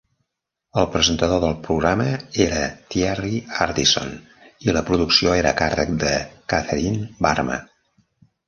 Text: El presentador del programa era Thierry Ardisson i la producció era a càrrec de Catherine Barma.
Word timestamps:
El 0.83 0.85
presentador 0.93 1.41
del 1.43 1.59
programa 1.67 2.07
era 2.45 2.61
Thierry 2.95 3.41
Ardisson 3.67 4.17
i 4.69 4.77
la 4.79 4.85
producció 4.89 5.37
era 5.43 5.53
a 5.53 5.61
càrrec 5.63 5.95
de 6.07 6.15
Catherine 6.55 7.09
Barma. 7.29 7.61